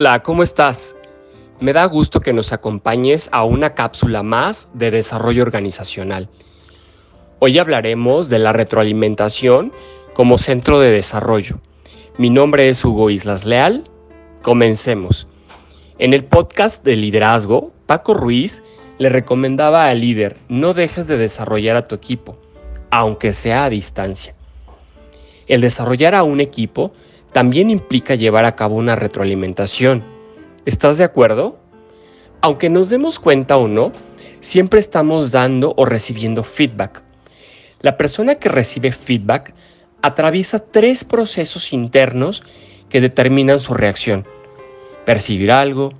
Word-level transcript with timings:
Hola, 0.00 0.22
¿cómo 0.22 0.44
estás? 0.44 0.94
Me 1.58 1.72
da 1.72 1.84
gusto 1.86 2.20
que 2.20 2.32
nos 2.32 2.52
acompañes 2.52 3.28
a 3.32 3.42
una 3.42 3.74
cápsula 3.74 4.22
más 4.22 4.70
de 4.72 4.92
desarrollo 4.92 5.42
organizacional. 5.42 6.28
Hoy 7.40 7.58
hablaremos 7.58 8.28
de 8.28 8.38
la 8.38 8.52
retroalimentación 8.52 9.72
como 10.14 10.38
centro 10.38 10.78
de 10.78 10.92
desarrollo. 10.92 11.58
Mi 12.16 12.30
nombre 12.30 12.68
es 12.68 12.84
Hugo 12.84 13.10
Islas 13.10 13.44
Leal. 13.44 13.82
Comencemos. 14.40 15.26
En 15.98 16.14
el 16.14 16.22
podcast 16.22 16.84
de 16.84 16.94
liderazgo, 16.94 17.72
Paco 17.86 18.14
Ruiz 18.14 18.62
le 18.98 19.08
recomendaba 19.08 19.88
al 19.88 20.00
líder 20.00 20.36
no 20.48 20.74
dejes 20.74 21.08
de 21.08 21.18
desarrollar 21.18 21.74
a 21.74 21.88
tu 21.88 21.96
equipo, 21.96 22.38
aunque 22.90 23.32
sea 23.32 23.64
a 23.64 23.68
distancia. 23.68 24.36
El 25.48 25.60
desarrollar 25.60 26.14
a 26.14 26.22
un 26.22 26.40
equipo 26.40 26.92
también 27.32 27.70
implica 27.70 28.14
llevar 28.14 28.44
a 28.44 28.56
cabo 28.56 28.76
una 28.76 28.96
retroalimentación. 28.96 30.04
¿Estás 30.64 30.98
de 30.98 31.04
acuerdo? 31.04 31.58
Aunque 32.40 32.70
nos 32.70 32.88
demos 32.88 33.18
cuenta 33.18 33.56
o 33.56 33.68
no, 33.68 33.92
siempre 34.40 34.80
estamos 34.80 35.32
dando 35.32 35.74
o 35.76 35.84
recibiendo 35.84 36.44
feedback. 36.44 37.02
La 37.80 37.96
persona 37.96 38.36
que 38.36 38.48
recibe 38.48 38.92
feedback 38.92 39.54
atraviesa 40.02 40.58
tres 40.58 41.04
procesos 41.04 41.72
internos 41.72 42.42
que 42.88 43.00
determinan 43.00 43.60
su 43.60 43.74
reacción. 43.74 44.26
Percibir 45.04 45.52
algo, 45.52 45.92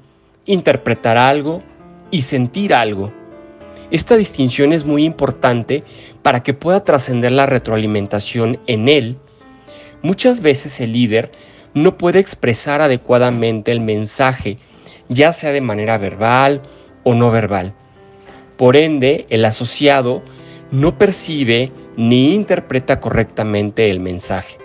interpretar 0.46 1.16
algo 1.16 1.62
y 2.10 2.22
sentir 2.22 2.74
algo. 2.74 3.12
Esta 3.90 4.16
distinción 4.16 4.72
es 4.72 4.84
muy 4.84 5.04
importante 5.04 5.82
para 6.22 6.42
que 6.42 6.54
pueda 6.54 6.84
trascender 6.84 7.32
la 7.32 7.46
retroalimentación 7.46 8.60
en 8.66 8.88
él 8.88 9.18
Muchas 10.02 10.40
veces 10.40 10.80
el 10.80 10.92
líder 10.92 11.32
no 11.74 11.98
puede 11.98 12.20
expresar 12.20 12.80
adecuadamente 12.80 13.72
el 13.72 13.80
mensaje, 13.80 14.58
ya 15.08 15.32
sea 15.32 15.52
de 15.52 15.60
manera 15.60 15.98
verbal 15.98 16.62
o 17.04 17.14
no 17.14 17.30
verbal. 17.30 17.74
Por 18.56 18.76
ende, 18.76 19.26
el 19.28 19.44
asociado 19.44 20.22
no 20.70 20.98
percibe 20.98 21.72
ni 21.96 22.34
interpreta 22.34 23.00
correctamente 23.00 23.90
el 23.90 23.98
mensaje, 23.98 24.58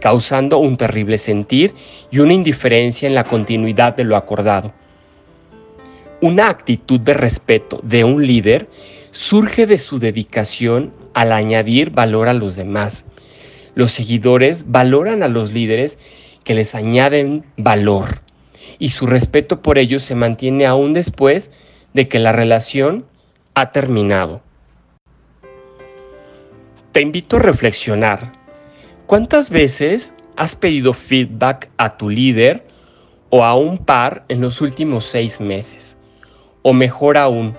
causando 0.00 0.58
un 0.58 0.76
terrible 0.76 1.18
sentir 1.18 1.74
y 2.10 2.18
una 2.18 2.32
indiferencia 2.32 3.06
en 3.06 3.14
la 3.14 3.24
continuidad 3.24 3.96
de 3.96 4.04
lo 4.04 4.16
acordado. 4.16 4.72
Una 6.20 6.48
actitud 6.48 6.98
de 6.98 7.14
respeto 7.14 7.80
de 7.82 8.02
un 8.02 8.26
líder 8.26 8.68
surge 9.12 9.66
de 9.66 9.78
su 9.78 9.98
dedicación 9.98 10.92
al 11.14 11.32
añadir 11.32 11.90
valor 11.90 12.28
a 12.28 12.34
los 12.34 12.56
demás 12.56 13.04
los 13.76 13.92
seguidores 13.92 14.64
valoran 14.72 15.22
a 15.22 15.28
los 15.28 15.52
líderes 15.52 15.98
que 16.42 16.54
les 16.54 16.74
añaden 16.74 17.44
valor 17.58 18.22
y 18.78 18.88
su 18.88 19.06
respeto 19.06 19.60
por 19.60 19.78
ellos 19.78 20.02
se 20.02 20.14
mantiene 20.14 20.66
aún 20.66 20.94
después 20.94 21.50
de 21.92 22.08
que 22.08 22.18
la 22.18 22.32
relación 22.32 23.04
ha 23.54 23.72
terminado. 23.72 24.40
Te 26.92 27.02
invito 27.02 27.36
a 27.36 27.40
reflexionar. 27.40 28.32
¿Cuántas 29.06 29.50
veces 29.50 30.14
has 30.36 30.56
pedido 30.56 30.94
feedback 30.94 31.68
a 31.76 31.98
tu 31.98 32.08
líder 32.08 32.66
o 33.28 33.44
a 33.44 33.56
un 33.56 33.76
par 33.76 34.24
en 34.28 34.40
los 34.40 34.62
últimos 34.62 35.04
seis 35.04 35.38
meses? 35.38 35.98
O 36.62 36.72
mejor 36.72 37.18
aún, 37.18 37.54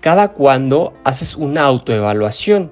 cada 0.00 0.28
cuando 0.28 0.94
haces 1.04 1.36
una 1.36 1.64
autoevaluación 1.64 2.70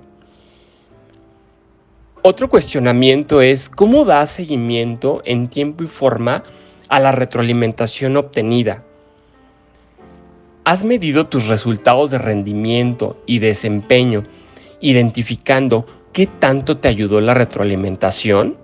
otro 2.23 2.51
cuestionamiento 2.51 3.41
es 3.41 3.69
cómo 3.69 4.05
da 4.05 4.27
seguimiento 4.27 5.23
en 5.25 5.49
tiempo 5.49 5.85
y 5.85 5.87
forma 5.87 6.43
a 6.89 7.01
la 7.01 7.13
retroalimentación 7.13 8.17
obtenida. 8.17 8.85
¿Has 10.65 10.85
medido 10.85 11.27
tus 11.27 11.49
resultados 11.49 12.11
de 12.11 12.19
rendimiento 12.19 13.23
y 13.27 13.39
desempeño 13.39 14.25
identificando 14.81 15.87
qué 16.13 16.27
tanto 16.27 16.79
te 16.79 16.89
ayudó 16.89 17.21
la 17.21 17.35
retroalimentación? 17.35 18.59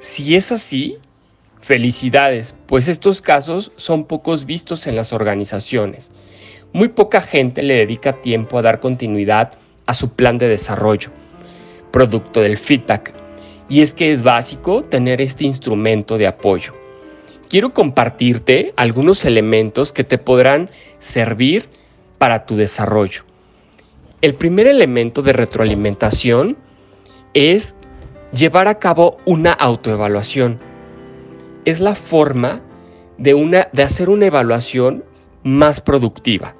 Si 0.00 0.34
es 0.34 0.50
así, 0.50 0.96
felicidades, 1.60 2.56
pues 2.66 2.88
estos 2.88 3.20
casos 3.20 3.72
son 3.76 4.04
pocos 4.04 4.46
vistos 4.46 4.86
en 4.86 4.96
las 4.96 5.12
organizaciones. 5.12 6.10
Muy 6.72 6.88
poca 6.88 7.20
gente 7.20 7.62
le 7.62 7.74
dedica 7.74 8.14
tiempo 8.14 8.58
a 8.58 8.62
dar 8.62 8.80
continuidad 8.80 9.52
a 9.86 9.94
su 9.94 10.10
plan 10.10 10.38
de 10.38 10.48
desarrollo 10.48 11.10
producto 11.92 12.40
del 12.40 12.58
feedback. 12.58 13.14
Y 13.68 13.80
es 13.80 13.94
que 13.94 14.12
es 14.12 14.22
básico 14.22 14.82
tener 14.82 15.20
este 15.20 15.44
instrumento 15.44 16.18
de 16.18 16.26
apoyo. 16.26 16.72
Quiero 17.48 17.72
compartirte 17.72 18.72
algunos 18.76 19.24
elementos 19.24 19.92
que 19.92 20.04
te 20.04 20.18
podrán 20.18 20.70
servir 20.98 21.68
para 22.18 22.46
tu 22.46 22.56
desarrollo. 22.56 23.24
El 24.20 24.34
primer 24.34 24.66
elemento 24.66 25.22
de 25.22 25.32
retroalimentación 25.32 26.56
es 27.34 27.74
llevar 28.32 28.68
a 28.68 28.78
cabo 28.78 29.18
una 29.24 29.52
autoevaluación. 29.52 30.58
Es 31.64 31.80
la 31.80 31.94
forma 31.94 32.60
de, 33.18 33.34
una, 33.34 33.68
de 33.72 33.82
hacer 33.82 34.08
una 34.08 34.26
evaluación 34.26 35.04
más 35.42 35.80
productiva. 35.80 36.54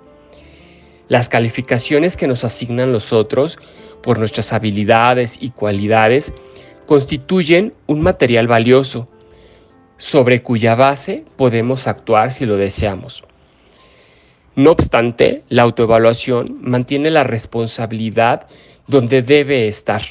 Las 1.09 1.29
calificaciones 1.29 2.17
que 2.17 2.27
nos 2.27 2.45
asignan 2.45 2.93
los 2.93 3.13
otros 3.13 3.59
por 4.03 4.19
nuestras 4.19 4.53
habilidades 4.53 5.39
y 5.41 5.51
cualidades 5.51 6.33
constituyen 6.87 7.73
un 7.87 8.03
material 8.03 8.49
valioso 8.49 9.09
sobre 9.97 10.43
cuya 10.43 10.75
base 10.75 11.25
podemos 11.37 11.87
actuar 11.87 12.33
si 12.33 12.45
lo 12.45 12.57
deseamos. 12.57 13.23
No 14.55 14.73
obstante, 14.73 15.45
la 15.49 15.63
autoevaluación 15.63 16.59
mantiene 16.61 17.11
la 17.11 17.25
responsabilidad 17.25 18.47
donde 18.87 19.23
debe 19.23 19.69
estar 19.69 20.03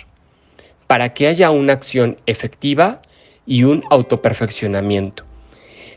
para 0.88 1.14
que 1.14 1.28
haya 1.28 1.52
una 1.52 1.74
acción 1.74 2.18
efectiva 2.26 3.02
y 3.46 3.64
un 3.64 3.84
autoperfeccionamiento. 3.90 5.26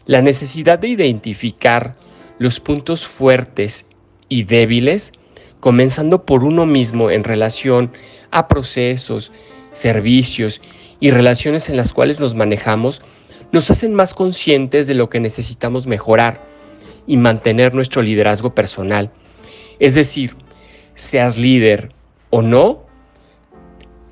La 0.06 0.20
necesidad 0.20 0.78
de 0.78 0.88
identificar 0.88 1.94
los 2.38 2.60
puntos 2.60 3.06
fuertes 3.06 3.86
y 4.28 4.42
débiles 4.42 5.12
comenzando 5.64 6.26
por 6.26 6.44
uno 6.44 6.66
mismo 6.66 7.10
en 7.10 7.24
relación 7.24 7.90
a 8.30 8.48
procesos, 8.48 9.32
servicios 9.72 10.60
y 11.00 11.10
relaciones 11.10 11.70
en 11.70 11.78
las 11.78 11.94
cuales 11.94 12.20
nos 12.20 12.34
manejamos, 12.34 13.00
nos 13.50 13.70
hacen 13.70 13.94
más 13.94 14.12
conscientes 14.12 14.86
de 14.86 14.92
lo 14.92 15.08
que 15.08 15.20
necesitamos 15.20 15.86
mejorar 15.86 16.42
y 17.06 17.16
mantener 17.16 17.72
nuestro 17.72 18.02
liderazgo 18.02 18.54
personal. 18.54 19.10
Es 19.78 19.94
decir, 19.94 20.36
seas 20.96 21.38
líder 21.38 21.94
o 22.28 22.42
no, 22.42 22.82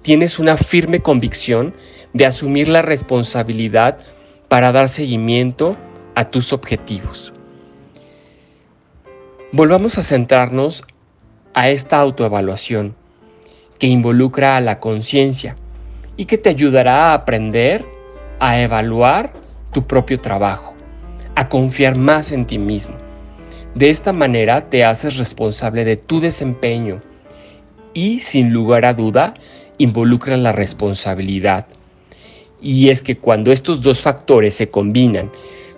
tienes 0.00 0.38
una 0.38 0.56
firme 0.56 1.00
convicción 1.00 1.74
de 2.14 2.24
asumir 2.24 2.68
la 2.68 2.80
responsabilidad 2.80 3.98
para 4.48 4.72
dar 4.72 4.88
seguimiento 4.88 5.76
a 6.14 6.30
tus 6.30 6.54
objetivos. 6.54 7.34
Volvamos 9.52 9.98
a 9.98 10.02
centrarnos 10.02 10.82
a 11.54 11.70
esta 11.70 11.98
autoevaluación 12.00 12.94
que 13.78 13.86
involucra 13.86 14.56
a 14.56 14.60
la 14.60 14.80
conciencia 14.80 15.56
y 16.16 16.26
que 16.26 16.38
te 16.38 16.48
ayudará 16.48 17.10
a 17.10 17.14
aprender 17.14 17.84
a 18.38 18.60
evaluar 18.60 19.32
tu 19.72 19.86
propio 19.86 20.20
trabajo, 20.20 20.74
a 21.34 21.48
confiar 21.48 21.96
más 21.96 22.32
en 22.32 22.46
ti 22.46 22.58
mismo. 22.58 22.94
De 23.74 23.90
esta 23.90 24.12
manera 24.12 24.68
te 24.68 24.84
haces 24.84 25.16
responsable 25.16 25.84
de 25.84 25.96
tu 25.96 26.20
desempeño 26.20 27.00
y 27.94 28.20
sin 28.20 28.52
lugar 28.52 28.84
a 28.84 28.94
duda 28.94 29.34
involucra 29.78 30.36
la 30.36 30.52
responsabilidad. 30.52 31.66
Y 32.60 32.90
es 32.90 33.02
que 33.02 33.16
cuando 33.16 33.50
estos 33.50 33.80
dos 33.80 34.00
factores 34.00 34.54
se 34.54 34.70
combinan, 34.70 35.30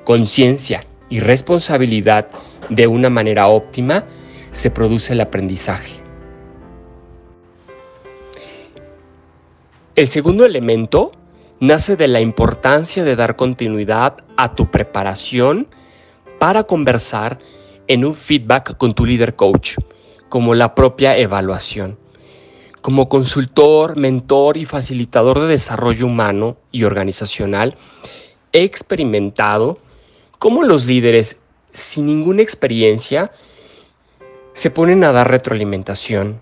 conciencia 0.04 0.84
y 1.08 1.20
responsabilidad 1.20 2.28
de 2.69 2.87
una 2.87 3.10
manera 3.10 3.46
óptima, 3.46 4.04
se 4.54 4.70
produce 4.70 5.12
el 5.12 5.20
aprendizaje. 5.20 6.00
El 9.96 10.06
segundo 10.06 10.44
elemento 10.44 11.12
nace 11.60 11.96
de 11.96 12.08
la 12.08 12.20
importancia 12.20 13.04
de 13.04 13.16
dar 13.16 13.36
continuidad 13.36 14.24
a 14.36 14.54
tu 14.54 14.70
preparación 14.70 15.68
para 16.38 16.64
conversar 16.64 17.38
en 17.88 18.04
un 18.04 18.14
feedback 18.14 18.76
con 18.76 18.94
tu 18.94 19.04
líder 19.04 19.34
coach, 19.34 19.76
como 20.28 20.54
la 20.54 20.74
propia 20.74 21.18
evaluación. 21.18 21.98
Como 22.80 23.08
consultor, 23.08 23.96
mentor 23.96 24.56
y 24.56 24.66
facilitador 24.66 25.40
de 25.40 25.48
desarrollo 25.48 26.06
humano 26.06 26.56
y 26.70 26.84
organizacional, 26.84 27.76
he 28.52 28.62
experimentado 28.62 29.78
cómo 30.38 30.62
los 30.62 30.86
líderes 30.86 31.38
sin 31.70 32.06
ninguna 32.06 32.42
experiencia 32.42 33.32
se 34.54 34.70
ponen 34.70 35.04
a 35.04 35.12
dar 35.12 35.30
retroalimentación, 35.30 36.40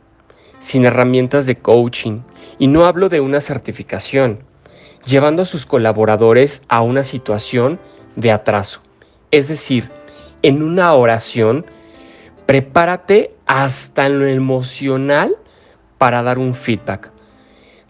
sin 0.59 0.85
herramientas 0.85 1.47
de 1.47 1.57
coaching, 1.57 2.21
y 2.59 2.69
no 2.69 2.85
hablo 2.85 3.09
de 3.09 3.21
una 3.21 3.41
certificación, 3.41 4.45
llevando 5.05 5.43
a 5.43 5.47
sus 5.47 5.67
colaboradores 5.67 6.63
a 6.69 6.83
una 6.83 7.05
situación 7.05 7.81
de 8.15 8.31
atraso. 8.31 8.81
Es 9.31 9.49
decir, 9.49 9.91
en 10.43 10.63
una 10.63 10.93
oración, 10.93 11.65
prepárate 12.47 13.35
hasta 13.47 14.07
en 14.07 14.21
lo 14.21 14.27
emocional 14.27 15.35
para 15.99 16.23
dar 16.23 16.39
un 16.39 16.55
feedback. 16.55 17.11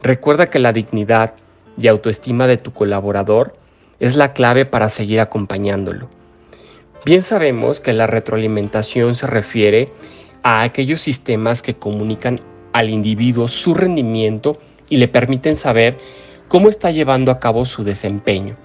Recuerda 0.03 0.51
que 0.51 0.59
la 0.59 0.73
dignidad 0.73 1.35
y 1.77 1.89
autoestima 1.89 2.47
de 2.47 2.59
tu 2.59 2.73
colaborador 2.73 3.55
es 3.99 4.17
la 4.17 4.33
clave 4.33 4.67
para 4.67 4.89
seguir 4.89 5.21
acompañándolo. 5.21 6.09
Bien 7.05 7.25
sabemos 7.25 7.81
que 7.81 7.93
la 7.93 8.07
retroalimentación 8.07 9.17
se 9.17 9.27
refiere 9.27 9.89
a 10.45 10.63
aquellos 10.63 11.01
sistemas 11.01 11.61
que 11.61 11.75
comunican 11.75 12.41
al 12.73 12.91
individuo 12.91 13.49
su 13.49 13.75
rendimiento 13.75 14.59
y 14.89 14.99
le 14.99 15.09
permiten 15.09 15.57
saber 15.57 15.99
cómo 16.47 16.69
está 16.69 16.93
llevando 16.93 17.33
a 17.33 17.41
cabo 17.41 17.65
su 17.65 17.83
desempeño, 17.83 18.57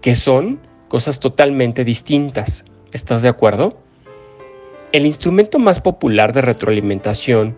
que 0.00 0.14
son 0.14 0.60
cosas 0.88 1.20
totalmente 1.20 1.84
distintas. 1.84 2.64
¿Estás 2.90 3.20
de 3.20 3.28
acuerdo? 3.28 3.76
El 4.92 5.04
instrumento 5.04 5.58
más 5.58 5.78
popular 5.78 6.32
de 6.32 6.40
retroalimentación, 6.40 7.54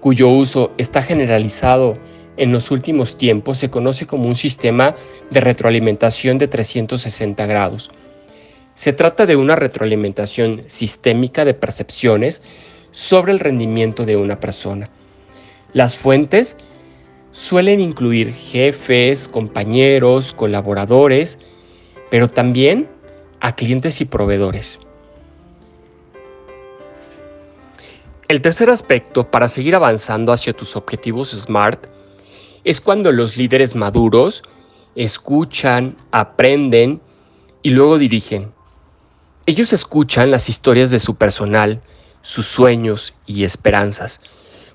cuyo 0.00 0.28
uso 0.28 0.72
está 0.78 1.02
generalizado 1.02 1.98
en 2.38 2.50
los 2.50 2.70
últimos 2.70 3.18
tiempos, 3.18 3.58
se 3.58 3.68
conoce 3.68 4.06
como 4.06 4.26
un 4.26 4.36
sistema 4.36 4.94
de 5.30 5.40
retroalimentación 5.40 6.38
de 6.38 6.48
360 6.48 7.44
grados. 7.44 7.90
Se 8.82 8.92
trata 8.92 9.26
de 9.26 9.36
una 9.36 9.54
retroalimentación 9.54 10.64
sistémica 10.66 11.44
de 11.44 11.54
percepciones 11.54 12.42
sobre 12.90 13.30
el 13.30 13.38
rendimiento 13.38 14.04
de 14.04 14.16
una 14.16 14.40
persona. 14.40 14.90
Las 15.72 15.94
fuentes 15.94 16.56
suelen 17.30 17.78
incluir 17.78 18.34
jefes, 18.34 19.28
compañeros, 19.28 20.32
colaboradores, 20.32 21.38
pero 22.10 22.26
también 22.26 22.88
a 23.38 23.54
clientes 23.54 24.00
y 24.00 24.04
proveedores. 24.04 24.80
El 28.26 28.42
tercer 28.42 28.68
aspecto 28.68 29.30
para 29.30 29.46
seguir 29.46 29.76
avanzando 29.76 30.32
hacia 30.32 30.54
tus 30.54 30.74
objetivos 30.74 31.30
SMART 31.30 31.86
es 32.64 32.80
cuando 32.80 33.12
los 33.12 33.36
líderes 33.36 33.76
maduros 33.76 34.42
escuchan, 34.96 35.96
aprenden 36.10 37.00
y 37.62 37.70
luego 37.70 37.96
dirigen. 37.96 38.50
Ellos 39.44 39.72
escuchan 39.72 40.30
las 40.30 40.48
historias 40.48 40.92
de 40.92 41.00
su 41.00 41.16
personal, 41.16 41.80
sus 42.22 42.46
sueños 42.46 43.12
y 43.26 43.42
esperanzas, 43.42 44.20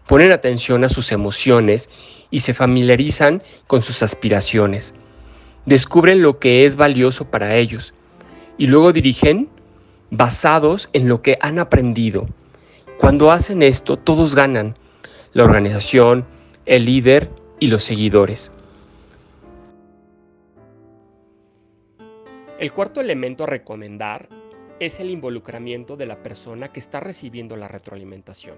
ponen 0.08 0.34
atención 0.34 0.84
a 0.84 0.90
sus 0.90 1.14
emociones 1.14 1.90
y 2.31 2.42
se 2.42 2.54
familiarizan 2.54 3.44
con 3.68 3.81
sus 3.81 4.04
aspiraciones. 4.04 4.94
Descubren 5.66 6.22
lo 6.22 6.40
que 6.40 6.66
es 6.66 6.75
valioso 6.75 7.31
para 7.31 7.56
ellos 7.56 7.94
y 8.58 8.68
luego 8.68 8.92
dirigen 8.92 9.48
basados 10.10 10.90
en 10.92 11.08
lo 11.08 11.22
que 11.22 11.38
han 11.40 11.60
aprendido. 11.60 12.28
Cuando 13.00 13.31
hacen 13.31 13.64
esto, 13.64 13.96
todos 13.96 14.36
ganan. 14.36 14.75
La 15.31 15.46
organización, 15.46 16.25
el 16.66 16.84
líder 16.84 17.30
y 17.62 17.68
los 17.68 17.86
seguidores. 17.86 18.52
El 22.60 22.74
cuarto 22.74 23.00
elemento 23.00 23.46
a 23.46 23.48
recomendar 23.48 24.28
es 24.80 25.00
el 25.00 25.10
involucramiento 25.10 25.98
de 25.98 26.06
la 26.06 26.22
persona 26.22 26.72
que 26.72 26.80
está 26.80 27.00
recibiendo 27.00 27.56
la 27.56 27.68
retroalimentación. 27.68 28.58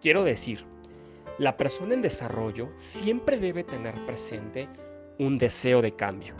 Quiero 0.00 0.22
decir, 0.22 0.64
la 1.38 1.56
persona 1.56 1.94
en 1.94 2.02
desarrollo 2.02 2.68
siempre 2.76 3.38
debe 3.38 3.64
tener 3.64 4.04
presente 4.04 4.68
un 5.18 5.38
deseo 5.38 5.80
de 5.80 5.94
cambio 5.94 6.34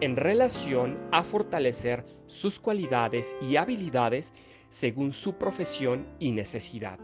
en 0.00 0.16
relación 0.16 0.98
a 1.12 1.22
fortalecer 1.22 2.04
sus 2.26 2.58
cualidades 2.58 3.36
y 3.42 3.56
habilidades 3.56 4.32
según 4.68 5.12
su 5.12 5.34
profesión 5.34 6.06
y 6.18 6.32
necesidad, 6.32 6.98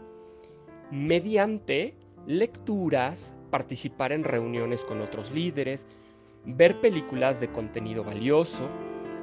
mediante 0.89 1.95
lecturas, 2.25 3.35
participar 3.51 4.11
en 4.13 4.23
reuniones 4.23 4.83
con 4.83 5.01
otros 5.01 5.31
líderes, 5.31 5.87
ver 6.45 6.79
películas 6.81 7.39
de 7.39 7.49
contenido 7.49 8.03
valioso, 8.03 8.67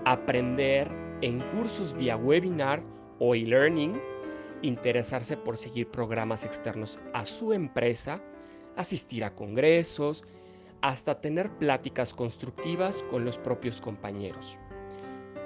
aprender 0.05 1.04
en 1.21 1.41
cursos 1.57 1.95
vía 1.95 2.17
webinar 2.17 2.83
o 3.19 3.35
e-learning, 3.35 4.01
interesarse 4.63 5.37
por 5.37 5.57
seguir 5.57 5.89
programas 5.89 6.45
externos 6.45 6.99
a 7.13 7.25
su 7.25 7.53
empresa, 7.53 8.21
asistir 8.77 9.25
a 9.25 9.35
congresos, 9.35 10.25
hasta 10.81 11.21
tener 11.21 11.51
pláticas 11.51 12.13
constructivas 12.13 13.03
con 13.11 13.25
los 13.25 13.39
propios 13.39 13.81
compañeros. 13.81 14.59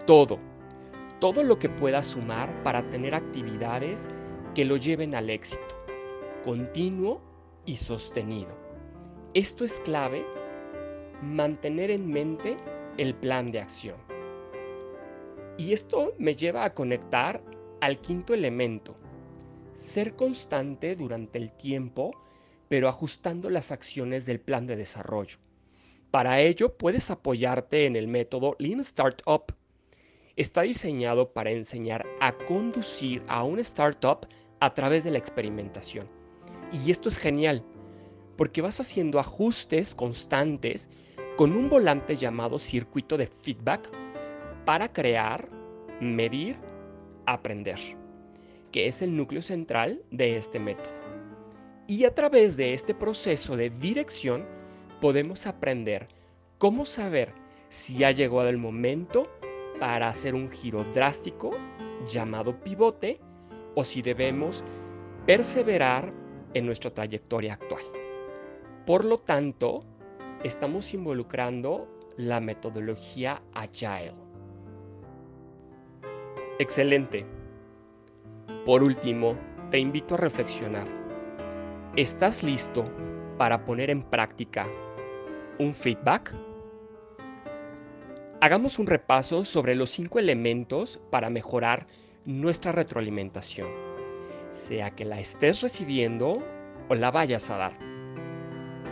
Todo, 0.07 0.39
todo 1.21 1.43
lo 1.43 1.59
que 1.59 1.69
pueda 1.69 2.03
sumar 2.03 2.63
para 2.63 2.89
tener 2.91 3.15
actividades 3.15 4.09
que 4.55 4.65
lo 4.65 4.77
lleven 4.77 5.15
al 5.15 5.31
éxito, 5.31 5.77
continuo 6.45 7.21
y 7.67 7.77
sostenido. 7.77 8.51
Esto 9.35 9.65
es 9.65 9.79
clave, 9.81 10.25
mantener 11.23 11.91
en 11.91 12.11
mente 12.11 12.57
el 12.97 13.15
plan 13.15 13.53
de 13.53 13.61
acción. 13.61 13.97
Y 15.59 15.73
esto 15.73 16.15
me 16.19 16.37
lleva 16.37 16.65
a 16.65 16.73
conectar 16.73 17.43
al 17.81 18.01
quinto 18.01 18.33
elemento, 18.33 18.97
ser 19.75 20.15
constante 20.15 20.95
durante 20.95 21.37
el 21.37 21.53
tiempo, 21.53 22.13
pero 22.69 22.89
ajustando 22.89 23.51
las 23.51 23.73
acciones 23.73 24.25
del 24.25 24.39
plan 24.39 24.69
de 24.69 24.77
desarrollo. 24.77 25.39
Para 26.13 26.41
ello 26.41 26.77
puedes 26.77 27.11
apoyarte 27.11 27.87
en 27.87 27.97
el 27.97 28.07
método 28.07 28.55
Lean 28.61 28.81
Startup. 28.81 29.53
Está 30.37 30.63
diseñado 30.63 31.33
para 31.33 31.51
enseñar 31.51 32.07
a 32.21 32.33
conducir 32.39 33.25
a 33.27 33.43
un 33.43 33.59
startup 33.59 34.29
a 34.61 34.73
través 34.75 35.03
de 35.03 35.11
la 35.11 35.19
experimentación. 35.19 36.07
Y 36.73 36.93
esto 36.93 37.09
es 37.09 37.19
genial, 37.19 37.65
porque 38.37 38.63
vas 38.63 38.79
haciendo 38.79 39.19
ajustes 39.19 39.97
constantes 39.97 40.89
con 41.37 41.53
un 41.53 41.69
volante 41.69 42.17
llamado 42.17 42.61
circuito 42.61 43.17
de 43.17 43.27
feedback 43.27 43.91
para 44.69 44.93
crear, 44.93 45.49
medir, 45.99 46.59
aprender 47.25 47.79
que 48.71 48.87
es 48.87 49.01
el 49.01 49.17
núcleo 49.17 49.41
central 49.41 50.03
de 50.11 50.37
este 50.37 50.59
método. 50.59 50.93
Y 51.87 52.05
a 52.05 52.15
través 52.15 52.59
de 52.59 52.75
este 52.75 52.93
proceso 52.93 53.57
de 53.57 53.71
dirección 53.71 54.45
podemos 55.01 55.47
aprender 55.47 56.09
cómo 56.59 56.85
saber 56.85 57.33
si 57.71 58.05
ha 58.05 58.11
llegado 58.11 58.47
el 58.47 58.59
momento 58.59 59.31
para 59.81 60.09
hacer 60.09 60.35
un 60.35 60.51
giro 60.51 60.85
drástico 60.85 61.57
llamado 62.07 62.61
pivote 62.61 63.21
o 63.75 63.85
si 63.85 64.03
debemos 64.03 64.63
perseverar 65.25 66.13
en 66.53 66.67
nuestra 66.67 66.91
trayectoria 66.91 67.55
actual. 67.55 67.85
Por 68.85 69.07
lo 69.07 69.17
tanto, 69.17 69.81
estamos 70.45 70.93
involucrando 70.93 71.89
la 72.19 72.41
metodología 72.41 73.41
Agile. 73.55 74.28
Excelente. 76.59 77.25
Por 78.67 78.83
último, 78.83 79.37
te 79.71 79.79
invito 79.79 80.15
a 80.15 80.19
reflexionar. 80.19 80.89
¿Estás 81.95 82.43
listo 82.43 82.85
para 83.39 83.65
poner 83.65 83.91
en 83.91 84.03
práctica 84.03 84.67
un 85.61 85.73
feedback? 85.73 86.35
Hagamos 88.41 88.81
un 88.81 88.89
repaso 88.89 89.45
sobre 89.45 89.77
los 89.77 89.91
cinco 89.91 90.19
elementos 90.19 91.01
para 91.11 91.31
mejorar 91.31 91.87
nuestra 92.25 92.73
retroalimentación, 92.73 93.69
sea 94.51 94.91
que 94.91 95.05
la 95.05 95.21
estés 95.21 95.63
recibiendo 95.63 96.39
o 96.89 96.95
la 96.97 97.13
vayas 97.13 97.51
a 97.51 97.57
dar. 97.57 97.79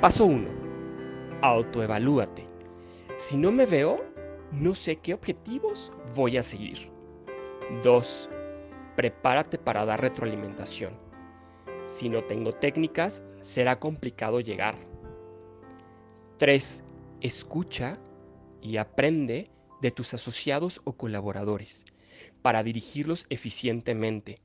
Paso 0.00 0.24
1. 0.24 0.48
Autoevalúate. 1.42 2.46
Si 3.16 3.36
no 3.36 3.50
me 3.50 3.66
veo, 3.66 4.04
no 4.52 4.76
sé 4.76 4.96
qué 4.96 5.14
objetivos 5.14 5.92
voy 6.14 6.36
a 6.36 6.44
seguir. 6.44 6.95
2 7.82 8.30
prepárate 8.96 9.58
para 9.58 9.84
dar 9.84 10.00
retroalimentación. 10.00 10.94
Si 11.84 12.08
no 12.08 12.24
tengo 12.24 12.50
técnicas, 12.50 13.22
será 13.40 13.78
complicado 13.78 14.40
llegar. 14.40 14.74
3. 16.38 16.82
Escucha 17.20 17.98
y 18.60 18.78
aprende 18.78 19.50
de 19.80 19.90
tus 19.90 20.14
asociados 20.14 20.80
o 20.84 20.94
colaboradores 20.94 21.84
para 22.42 22.62
dirigirlos 22.62 23.26
eficientemente. 23.28 24.36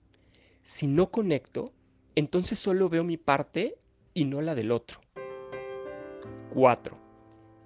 Si 0.64 0.88
no 0.88 1.10
conecto, 1.10 1.74
entonces 2.16 2.60
solo 2.60 2.90
veo 2.90 3.04
mi 3.04 3.18
parte 3.18 3.78
y 4.14 4.26
no 4.26 4.42
la 4.42 4.54
del 4.54 4.72
otro. 4.72 5.00
4. 6.54 6.98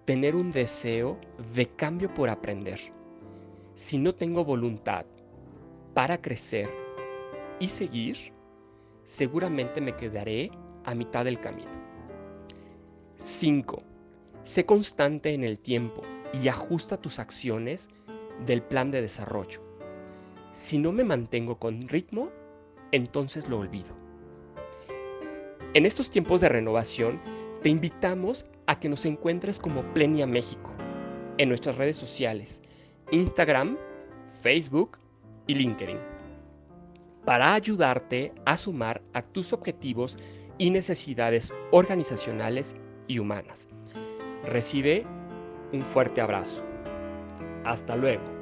Tener 0.06 0.36
un 0.36 0.52
deseo 0.52 1.20
de 1.54 1.68
cambio 1.68 2.14
por 2.14 2.30
aprender. 2.30 2.80
Si 3.74 3.98
no 3.98 4.14
tengo 4.14 4.46
voluntad 4.46 5.06
para 5.96 6.22
crecer 6.22 6.70
y 7.58 7.70
seguir, 7.70 8.34
seguramente 9.06 9.80
me 9.80 9.96
quedaré 9.96 10.52
a 10.84 10.94
mitad 10.94 11.24
del 11.24 11.40
camino. 11.40 11.72
5. 13.16 13.82
Sé 14.44 14.66
constante 14.66 15.34
en 15.34 15.46
el 15.46 15.58
tiempo 15.58 16.02
y 16.34 16.50
ajusta 16.50 16.98
tus 16.98 17.18
acciones 17.18 17.90
del 18.46 18.62
plan 18.62 18.92
de 18.92 19.02
desarrollo. 19.02 19.62
Si 20.52 20.78
no 20.78 20.92
me 20.92 21.06
mantengo 21.06 21.58
con 21.60 21.88
ritmo, 21.88 22.30
entonces 22.92 23.48
lo 23.48 23.60
olvido. 23.60 23.96
En 25.74 25.86
estos 25.86 26.10
tiempos 26.10 26.42
de 26.42 26.50
renovación, 26.50 27.22
te 27.64 27.70
invitamos 27.70 28.46
a 28.68 28.82
que 28.82 28.90
nos 28.90 29.06
encuentres 29.06 29.60
como 29.60 29.94
Plenia 29.94 30.28
México 30.28 30.72
en 31.38 31.48
nuestras 31.48 31.78
redes 31.78 31.96
sociales, 31.96 32.62
Instagram, 33.12 33.78
Facebook 34.42 34.98
y 35.48 35.56
LinkedIn, 35.56 36.00
para 37.26 37.54
ayudarte 37.54 38.34
a 38.46 38.56
sumar 38.58 39.02
a 39.14 39.22
tus 39.22 39.54
objetivos 39.54 40.18
y 40.58 40.70
necesidades 40.70 41.54
organizacionales 41.72 42.76
y 43.08 43.20
humanas. 43.20 43.68
Recibe 44.44 45.06
un 45.74 45.84
fuerte 45.84 46.22
abrazo. 46.22 46.64
Hasta 47.64 47.96
luego. 47.96 48.35